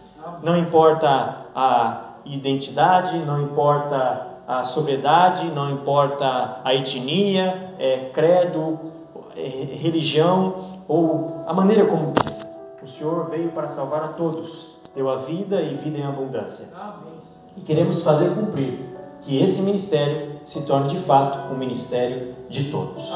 [0.42, 8.78] Não importa a identidade, não importa a sobriedade, não importa a etnia, é, credo,
[9.36, 12.14] é, religião ou a maneira como
[12.82, 16.66] o Senhor veio para salvar a todos, deu a vida e vida em abundância.
[17.58, 18.88] E queremos fazer cumprir
[19.20, 23.06] que esse ministério se torne de fato um ministério de todos.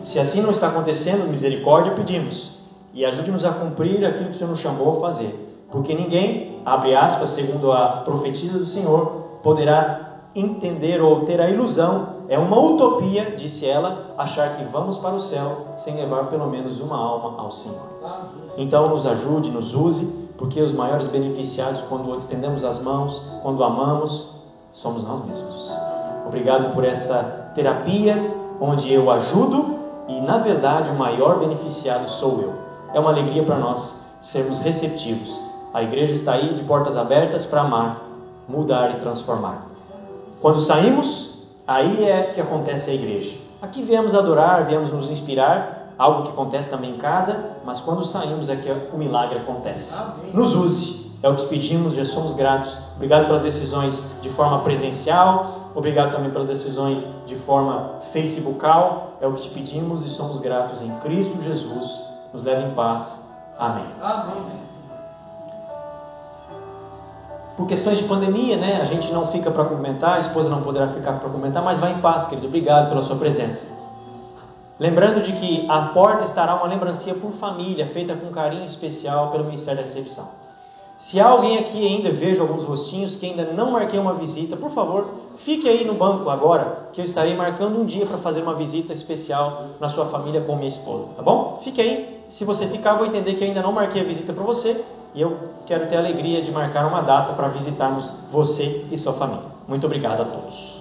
[0.00, 2.60] Se assim não está acontecendo, misericórdia pedimos
[2.92, 6.92] e ajude-nos a cumprir aquilo que o Senhor nos chamou a fazer, porque ninguém, abre
[6.96, 13.34] aspas, segundo a profetisa do Senhor, poderá entender ou ter a ilusão, é uma utopia,
[13.36, 17.50] disse ela, achar que vamos para o céu sem levar pelo menos uma alma ao
[17.50, 17.86] Senhor.
[18.56, 20.06] Então nos ajude, nos use,
[20.38, 24.34] porque os maiores beneficiados quando estendemos as mãos, quando amamos,
[24.70, 25.72] somos nós mesmos.
[26.26, 29.78] Obrigado por essa terapia onde eu ajudo
[30.08, 32.54] e na verdade o maior beneficiado sou eu.
[32.94, 35.42] É uma alegria para nós sermos receptivos.
[35.74, 38.02] A igreja está aí de portas abertas para amar,
[38.48, 39.71] mudar e transformar.
[40.42, 41.30] Quando saímos,
[41.66, 43.38] aí é que acontece a igreja.
[43.62, 48.48] Aqui viemos adorar, viemos nos inspirar, algo que acontece também em casa, mas quando saímos
[48.48, 49.94] é que o milagre acontece.
[50.34, 52.76] Nos use, é o que te pedimos, já somos gratos.
[52.96, 59.32] Obrigado pelas decisões de forma presencial, obrigado também pelas decisões de forma facebookal, é o
[59.34, 62.04] que te pedimos e somos gratos em Cristo Jesus.
[62.32, 63.22] Nos leve em paz.
[63.56, 63.86] Amém.
[64.00, 64.71] Amém.
[67.56, 68.80] Por questões de pandemia, né?
[68.80, 71.92] A gente não fica para comentar, a esposa não poderá ficar para comentar, mas vai
[71.92, 72.46] em paz, querido.
[72.46, 73.66] Obrigado pela sua presença.
[74.78, 79.44] Lembrando de que a porta estará uma lembrancinha por família, feita com carinho especial pelo
[79.44, 80.28] Ministério da Recepção.
[80.96, 84.70] Se há alguém aqui ainda, vejo alguns rostinhos que ainda não marquei uma visita, por
[84.70, 88.54] favor, fique aí no banco agora, que eu estarei marcando um dia para fazer uma
[88.54, 91.60] visita especial na sua família com minha esposa, tá bom?
[91.62, 92.24] Fique aí.
[92.30, 94.82] Se você ficar, vou entender que ainda não marquei a visita para você
[95.14, 95.36] e eu
[95.66, 99.46] quero ter a alegria de marcar uma data para visitarmos você e sua família.
[99.68, 100.71] Muito obrigado a todos.